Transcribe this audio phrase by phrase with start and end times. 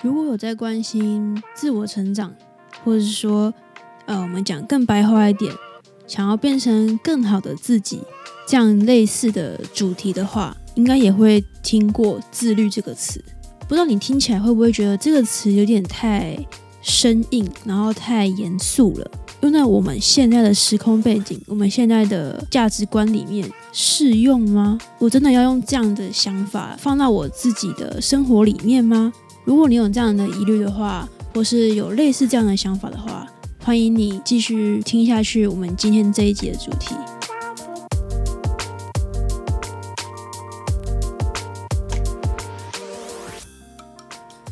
[0.00, 2.32] 如果有在关心自我成长，
[2.84, 3.52] 或者是说，
[4.06, 5.52] 呃，我们讲更白话一点，
[6.06, 8.00] 想要变成更好的自己，
[8.46, 13.22] 这样类似的主题的话，应该也会听过“自律”这个词。
[13.66, 16.38] 不知道你听起来会不会觉得这个词有点太
[16.80, 19.10] 生硬，然后太严肃了？
[19.40, 24.78] 用在我们现在的时空背景、我们现在的价值观里面适用吗？
[24.98, 29.12] 我真的要用这样的想法放到我自己的生活里面吗？
[29.48, 33.26] 如果你有这样的疑虑的话，或是有类似这样的想法的话，
[33.64, 35.46] 欢迎你继续听下去。
[35.46, 36.94] 我们今天这一集的主题，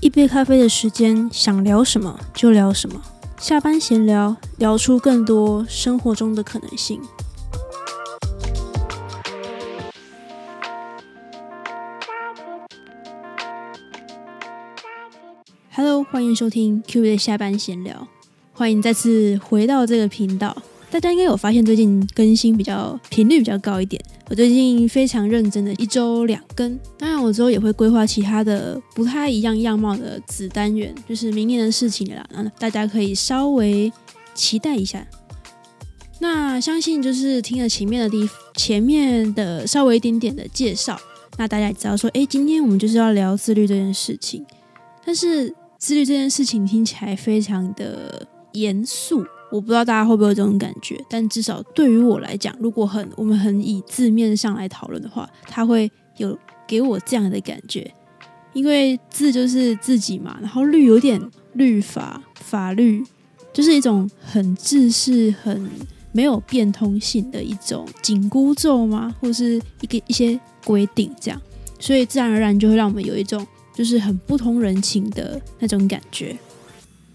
[0.00, 2.98] 一杯咖啡的时间，想聊什么就聊什么。
[3.38, 6.98] 下班闲聊，聊出更多生活中的可能性。
[16.08, 18.06] 欢迎收听 Q 的下班闲聊，
[18.52, 20.56] 欢迎再次回到这个频道。
[20.88, 24.00] 大家应该有发现，最近更新比较频率比较高一点。
[24.30, 32.52] 我最近非常认真的一周两更，当然我之后也会规划其他的不太一样样貌的子单元，就是明年的事情了啦。
[32.58, 33.92] 大家可以稍微
[34.32, 35.04] 期待一下。
[36.20, 40.98] 那相信就是听了前面的地前面的稍微一点点的介绍，
[41.36, 44.46] 那大家也知道说，哎，今天我们就是要聊自律这件事情。
[45.04, 49.24] 但是自律这件事情听起来非常的严肃。
[49.50, 57.88] 我不知道大家会不会有这种感觉，但至少对于我来讲，如果很我们很以字面上来讨论的话，他会有给我这样的感觉，
[58.52, 61.20] 因为字就是自己嘛，然后律有点
[61.52, 63.04] 律法法律，
[63.52, 65.70] 就是一种很自式、很
[66.10, 69.14] 没有变通性的一种紧箍咒吗？
[69.20, 71.40] 或是一个一些规定这样，
[71.78, 73.46] 所以自然而然就会让我们有一种
[73.76, 76.36] 就是很不通人情的那种感觉。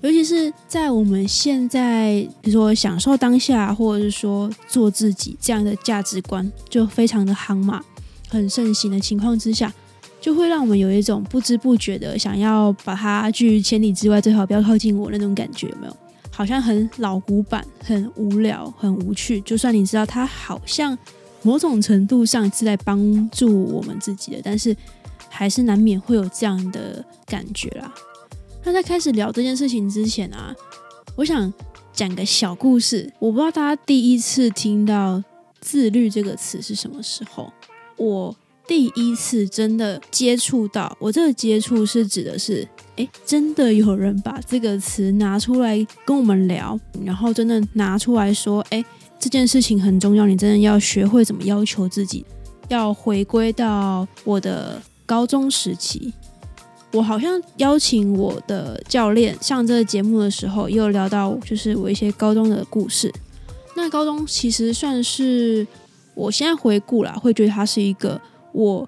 [0.01, 7.83] 尤其是在我们现在，比如说享受当下，或者是说做自己这样的价值观，就非常的夯嘛，
[8.29, 9.71] 很盛行的情况之下，
[10.19, 15.95] 就会让我们有一种不知不觉的想要把它拒千里之外，最好不要靠近我那种感觉，有没有？
[16.31, 19.39] 好像很老古板、很无聊、很无趣。
[19.41, 20.97] 就算你知道它好像
[21.43, 24.75] 某种程度上是在帮助我们自己的，但是
[25.31, 27.91] 还是难免会有这样的感觉啦。
[28.63, 30.53] 那在开始聊这件事情之前啊，
[31.15, 31.51] 我想
[31.91, 33.11] 讲个小故事。
[33.17, 35.23] 我不知道大家第一次听到
[35.59, 37.51] “自律”这个词是什么时候。
[37.97, 38.35] 我
[38.67, 48.83] 第一次真的接触到，我这个接触是指的是，哎，真的有人把这个词拿出来跟我们聊，然后真的拿出来说，哎，
[49.19, 52.25] 这件事情很重要，你真的要学会怎么要求自己。
[52.69, 54.81] 要回归到我的
[55.11, 56.13] 高中时期。
[56.93, 63.13] 我好像邀请我的教练上这个节目的时候，也有聊到，就是我一些高中的故事。
[63.75, 65.67] 那高中其实算是
[66.15, 68.21] 我现在回顾了，会觉得它是一个
[68.53, 68.87] 我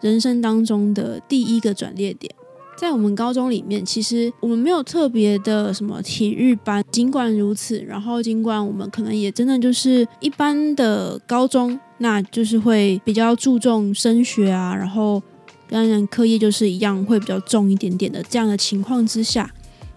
[0.00, 2.32] 人生当中的第一个转捩点。
[2.78, 15.20] 在我们高中里面，其实我们没有特别的什么体育班，尽管如此，然后尽管我们可能也真的就是一般的高中，那就是会比较注重升学啊，然后。
[15.74, 19.52] 当然，课业就是一样会比较重一点点的这样的情况之下，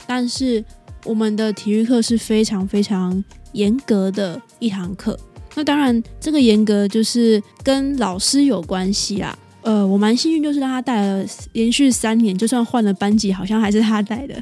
[0.07, 0.65] 但是
[1.05, 5.15] 我们的体育课是非常非常严格的一堂课。
[5.53, 9.37] 那当然，这个严格就是跟老师有关系啦。
[9.61, 11.23] 呃，我蛮幸运，就是让他带了
[11.53, 14.33] 连续三年，就算换了班级，好像还是他带的。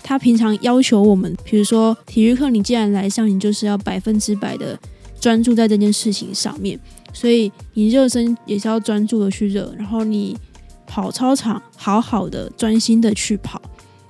[0.00, 4.78] 他平常要求我们，比如说体育课，你既然来上，你就是要百分之百的
[5.20, 6.78] 专注在这件事情上面。
[7.12, 10.36] 所以你热身也是要专注的去热，然后你。
[10.94, 13.60] 跑操场，好好的专心的去跑，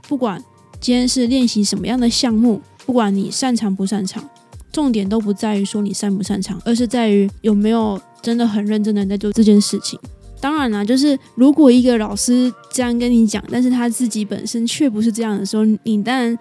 [0.06, 0.38] 不管
[0.78, 4.22] 今天是练习什么样的项目，不管你擅长不擅长，
[4.70, 9.98] 重点都不在于说你擅不擅长，而是在于有没有真的很认真的在做这件事情。
[10.42, 16.38] 当然啦，就是如果一个老师这样跟你讲，但是他自己本身却不是这样的时候，你当然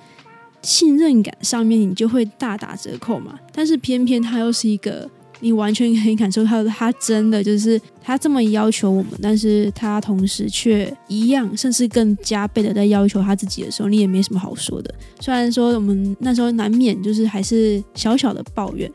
[0.61, 3.39] 信任感上面你就会大打折扣嘛。
[3.53, 5.09] 但是偏偏他又是一个。
[5.43, 14.95] 你完全可以感受到，他真的就是他这么要求我们，但是他同时却一样，甚至更加倍的在要求他自己的时候，你也没什么好说的。
[15.19, 18.89] 虽然说我们那时候难免就是还是小小的抱怨。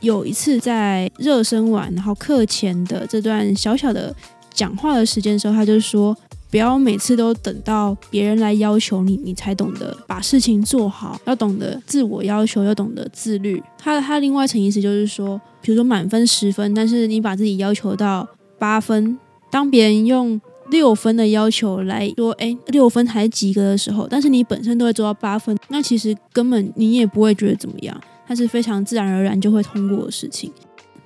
[0.00, 4.14] 有一次在热身完，然后课前的这段小小的
[4.52, 6.14] 讲话的时间的时候，他就说。
[6.54, 11.20] 不要每次都等到别人来要求你，你才懂得把事情做好。
[11.24, 13.60] 要懂得自我要求，要懂得自律。
[13.76, 18.24] 他他另外一层意思就是说，比如说满分十分，但是你把自己要求到
[18.56, 19.18] 八分，
[19.50, 20.40] 当别人用
[20.70, 30.52] 六分的要求来说，哎，六分还及格的时候，但是你本身都会做到八分，那其实根本你也不会觉得怎么样，它是非常自然而然就会通过的事情。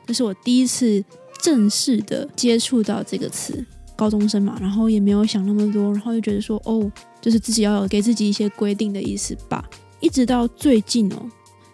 [0.06, 1.02] 这是我第一次
[1.40, 3.64] 正式的接触到这个词，
[3.98, 6.88] 高中生嘛，然后也没有想那么多，然后就觉得说，哦，
[7.20, 9.64] 就是自己要有给自己一些规定的意思吧。
[9.98, 11.16] 一直到最近哦。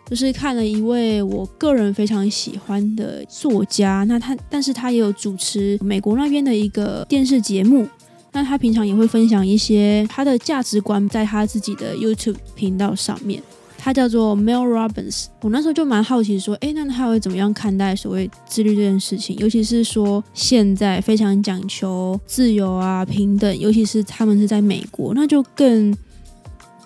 [0.06, 7.88] 就是看了一位我个人非常喜欢的作家，那他，但是他也有主持美国那边的一个电视节目，
[8.30, 13.42] 那他平常也会分享一些他的价值观在他自己的 YouTube 频道上面，
[13.84, 15.26] 他叫做 Mel Robbins。
[15.42, 19.36] 我那时候就蛮好奇说，诶，那他会怎么样看待所谓自律这件事情？
[19.36, 25.94] 尤其是说现在非常讲求自由啊、平等，尤其是他们是在美国，那就更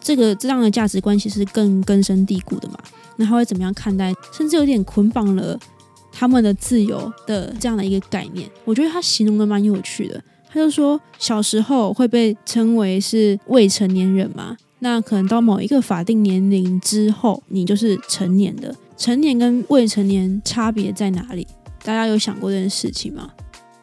[0.01, 2.77] 这个这样的价值观其实更根深蒂固的嘛。
[3.15, 5.57] 那他会怎么样看待，甚至有点捆绑了
[6.11, 8.51] 他们的自由的这样的一个概念？
[8.65, 10.21] 我觉得他形容的蛮有趣的。
[10.51, 18.75] 他就说，小时候会被称为是未成年人嘛，那可能到某一个法定年龄之后，你就是成年的。
[18.97, 21.47] 成年跟未成年差别在哪里？
[21.83, 23.31] 大家有想过这件事情吗？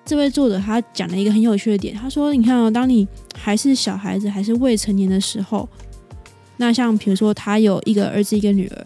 [0.06, 3.07] 这位作者他讲了一个很有趣的点，他说：“你看哦，当你
[3.38, 5.68] 还是小孩子，还是未成年的时候，
[6.57, 8.86] 那像比如说他有一个儿子，一个女儿。”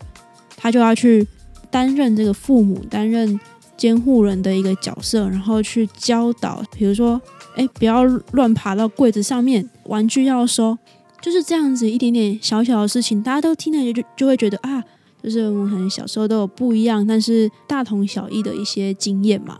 [0.61, 1.25] 他就要去
[1.71, 3.39] 担任这个父母、担任
[3.77, 7.19] 监护人的一个角色，然后去教导，比如说，
[7.55, 8.03] 哎，不要
[8.33, 10.77] 乱爬到柜子上面，玩具要收，
[11.21, 14.83] 就是这样子一点点小小的事情，大家都听了就就会觉得啊，
[15.23, 19.59] 就是我们可能小时候都有不一样，但是大同小异的一些经验嘛，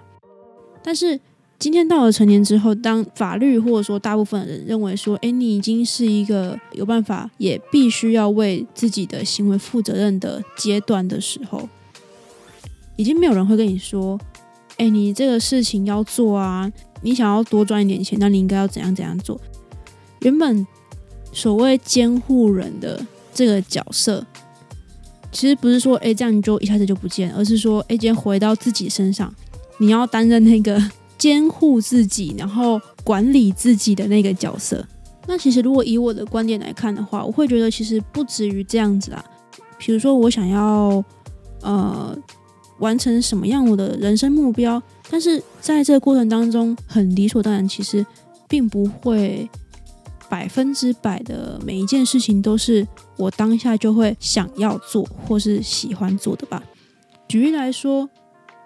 [0.84, 1.20] 但是。
[1.62, 11.68] 今天到了成年之后，当法律或者说大部分人认为说，哎，你已经是一个有办法，也必须要为自己的行为负责任的阶段的时候，
[12.96, 14.18] 已经没有人会跟你说，
[14.78, 16.72] 哎，你这个事情要做啊，
[17.02, 19.38] 你想要多赚一点钱，那你应该要怎样怎样做。
[20.22, 20.66] 原本
[21.32, 24.26] 所谓监护人的这个角色，
[25.32, 29.34] 其实不是说，哎，这样你就一下子就不见，而是说，哎，今天回到自己身上，
[29.78, 30.82] 你要担任那个。
[31.20, 34.82] 监护自己，然后管理自己的那个角色。
[35.28, 39.22] 那其实，如果以我的观点来看的话，我会觉得其实不止于这样子啊。
[39.78, 41.04] 比如说，我想要
[41.62, 42.18] 呃
[42.80, 48.06] 完成什么样我的人生目标，但是在这个过程当中，很理所当然，其实
[48.48, 49.50] 并不会
[50.30, 52.88] 百分之百的每一件事情都是
[53.18, 56.64] 我当下就会想要做或是喜欢做的吧。
[57.28, 58.10] 举例来说，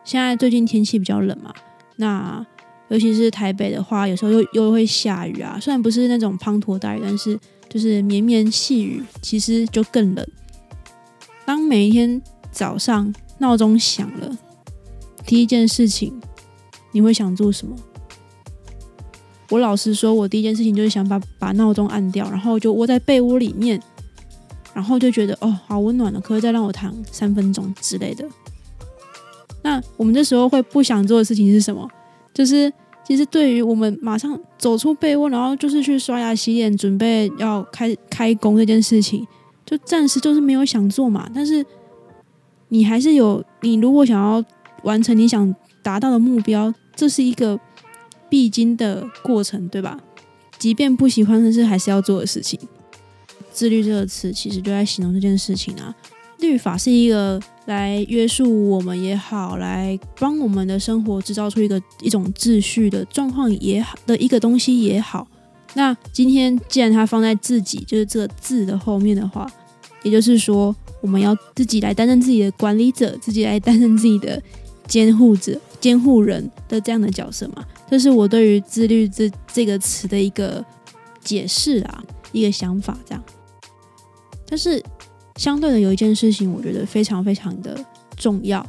[0.04, 1.54] 现在最近天气比较冷嘛。
[1.96, 2.46] 那
[2.90, 5.58] 尤其是台北的话，有时候又又会下雨啊。
[5.60, 7.40] 虽然不是那种滂沱大雨，但是
[7.70, 10.28] 就是绵绵细雨，其实就更冷。
[11.46, 12.22] 当每一天
[12.52, 14.38] 早上闹钟响了，
[15.26, 16.20] 第一件事情
[16.92, 17.76] 你会想做什么？
[19.54, 23.80] 我老实说，我第一件事情就是想把把闹钟按掉，然后就窝在被窝里面，
[24.74, 28.28] 然后就觉得哦，好温暖了，可以再让我躺三分钟之类的。
[29.62, 31.88] 那我们这时候会不想做的事情是什么？
[32.34, 32.74] 就是
[33.08, 39.24] 其实对于我们马上走出被窝，然后就是去刷牙洗脸，准备要开开工这件事情，
[39.64, 41.30] 就暂时就是没有想做嘛。
[41.32, 41.64] 但是
[42.70, 44.44] 你还是有，你如果想要
[44.82, 45.54] 完成你想
[45.84, 47.60] 达到的目标，这是一个
[48.34, 50.00] 必经的过程，对吧？
[50.58, 52.60] 即便不喜欢，但是还是要做的事情。
[53.52, 55.94] 自律这个词其实就在形容这件事情啊。
[56.40, 57.40] 律法是一个。
[57.66, 65.26] 来约束我们也好，来帮我们的生活制造出一个一种秩序的状况也好的一个东西也好。
[65.76, 69.50] 那今天既然它放在自己就是这个字的后面的话，
[70.04, 74.44] 也就是说我们要自己来担任自己的管理者，自己来担任自己的
[74.90, 77.66] 监护者、监护人的这样的角色嘛？
[77.90, 80.64] 这是我对于自律这这个词的一个
[81.22, 83.22] 解释啊，一个想法这样。
[84.48, 84.82] 但是。
[85.38, 87.76] 相对的，有一件事情我觉得非常非常的
[88.16, 88.64] 重要。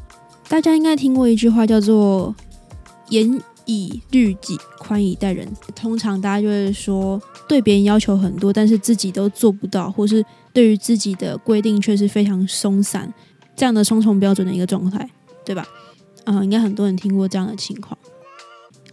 [0.49, 2.35] 大家应该听过一句话，叫做
[3.11, 5.47] “严以律己，宽以待人”。
[5.77, 13.13] 通常大家就会说，对别人要求很多，但是自己都做不到，或是对于自己的规定却是非常松散，
[13.55, 15.07] 这样的双重标准的一个状态，
[15.45, 15.67] 对吧？
[16.25, 17.97] 啊，应该很多人听过这样的情况。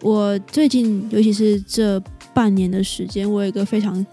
[0.01, 1.99] 我最近，尤其是这
[2.33, 4.05] 半年的时间，我有一个非常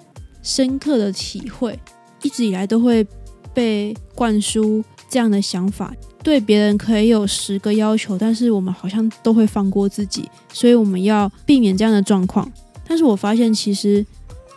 [0.43, 1.79] 深刻的体会，
[2.23, 3.07] 一直以来都会。
[3.55, 12.49] 被灌输这样的想法，对别人可以有十个要求，但是我们好像都会放过自己，所以我们要避免这样的状况。
[12.87, 14.05] 但是我发现，其实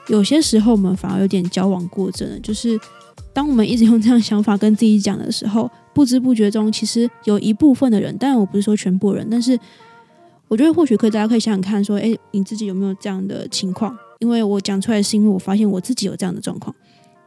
[0.07, 2.39] 有些时候我们反而有点矫枉过正了。
[2.41, 2.79] 就是
[3.33, 9.57] 当我们一直用这样想法跟自己讲的时候，不知不觉中，其实有一部分的人，当然我不是说全部人，但是
[10.47, 13.97] 我觉得或许可以，大家可以想想看，说，哎，你自己有没有这样的情况？
[14.19, 16.75] 因为我讲出来是因为我发现我自己有这样的状况，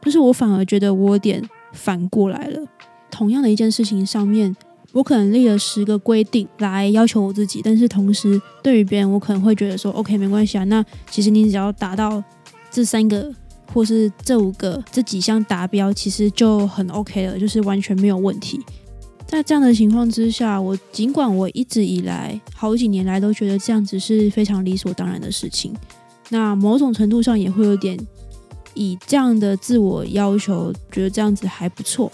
[0.01, 1.43] 就是我反而觉得我有点
[1.73, 2.61] 反过来了。
[3.09, 4.55] 同样的一件事情上面，
[4.93, 10.63] 我可能立了十个规定来要求我自己，但是同时对于别人，我可能会觉得说，OK，没关系啊。
[10.65, 12.23] 那其实你只要达到
[12.69, 13.33] 这三个
[13.73, 18.59] 或是这五个这几项达标，其实就很 OK 了，就是完全没有问题。
[19.27, 25.73] 在这样的情况之下，我尽管我一直以来好几年来都觉得这样子是非常理所当然的事情，
[26.29, 27.99] 那某种程度上也会有点
[28.75, 32.11] 以这样的自我要求，觉得这样子还不错，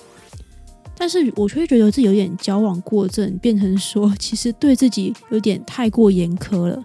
[0.98, 6.82] 但是我却觉得自己有点矫枉过正，变成说其实对自己有点太过严苛了。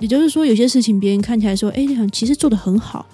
[0.00, 3.06] 也就是说，有些事情别人看起来说，哎，其实做的很好，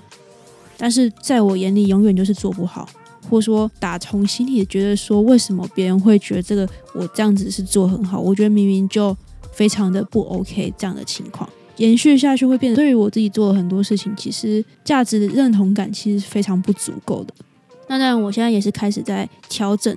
[0.77, 2.89] 但是在我眼里永远就是做不好。
[3.29, 8.21] 或者说，打从心里觉得说，为什么别人会觉得这个我这样子是做很好？
[8.21, 9.17] 我觉得明明就
[9.53, 17.35] 非常的不 OK，这样的情况延续下去会变得，对于我自己做了很多事情，其实价值的认同感其实非常不足够的。
[17.89, 19.93] 那当然，我现在也是开始在调整。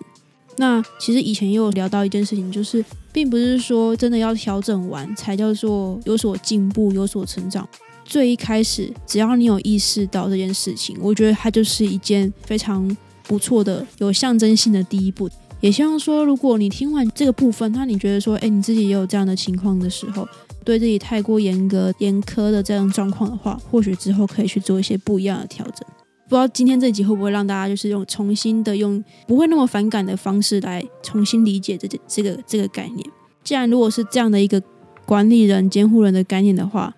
[0.57, 2.83] 那其实以前也有聊到一件事情，就是
[3.13, 7.69] 并不是说真的要调整完才叫做有所进步、有所成长。
[8.09, 12.97] 最一开始，只要你有意识到这件事情，我觉得它就是一件非常。
[13.29, 15.29] 不错的，有象征性的第一步，
[15.61, 20.27] 也希望说，如果你听完这个部分，那你觉得说，哎，你自己也有这样的情况的时候，
[20.65, 25.87] 对自己太过严格、严苛的这样状况的话，或许之后可以去做一些不一样的调整。
[26.27, 33.07] 不知道今天这集会不会让大家就是用重新的用不会那么反感的方式来重新理解这这这个这个概念。
[33.43, 34.59] 既然如果是这样的一个
[35.05, 36.91] 管理人、监护人的概念的话，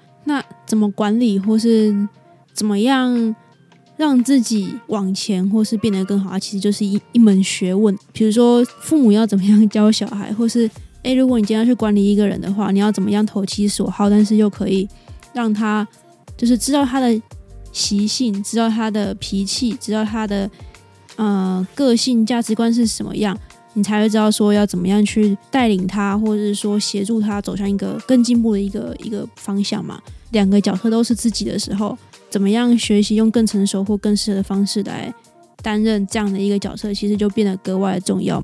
[0.72, 1.94] 怎么管理或是
[2.54, 3.36] 怎么样？
[3.98, 7.94] 让自己往前，或是变得更好，它其实就是一一门学问。
[8.14, 10.68] 比如说，父母要怎么样教小孩，或是
[11.04, 14.88] 诶，如果你今天要去管理一个人的话，你要怎么样投其所好，但是又可以
[15.34, 15.86] 让他
[16.38, 17.22] 就是知道他的
[17.74, 20.50] 习性，知道他的脾气，知道他的
[21.18, 23.38] 呃个性、价值观是什么样，
[23.74, 30.02] 你才会知道说要怎么样去带领他，或者是说协助他走向一个更进步的一个一个方向嘛。
[30.32, 31.98] 两个角色都是自己的时候。
[32.30, 35.14] 怎么样学习用更成熟或更适合的方式来
[35.62, 38.42] 担任这样的一个角色，其实就变得格外的重要。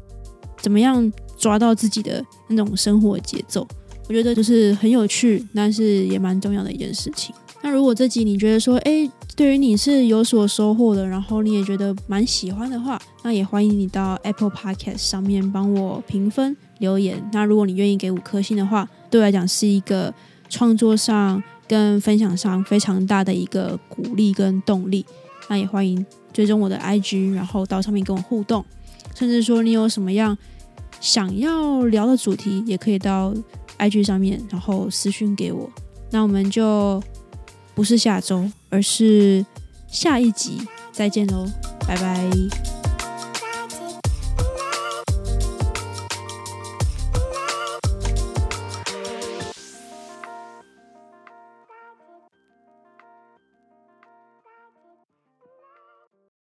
[0.62, 3.65] 怎么样抓到自己的那种生活节奏，
[4.10, 7.34] 我觉得就是很有趣，但是也蛮重要的一件事情。
[7.62, 17.24] 那如果这集你觉得说，哎，对于你是有所收获的，然后你也觉得蛮喜欢的话，那也欢迎你到 Apple Podcast 上面帮我评分留言。
[17.32, 20.13] 那如果你愿意给五颗星的话，对我来讲是一个
[20.50, 21.41] 创作上。
[21.67, 25.05] 跟分享上非常大的一个鼓励跟动力，
[25.50, 28.63] 那也欢迎追踪我的 IG，然后到上面跟我互动，
[29.15, 30.38] 甚至说你有什么样
[31.00, 33.33] 想要聊的主题，也可以到
[33.77, 35.69] IG 上面，然后私讯给我。
[36.09, 37.03] 那我们就
[37.75, 39.45] 不是下周，而是
[39.88, 41.45] 下一集再见喽，
[41.88, 42.76] 拜拜。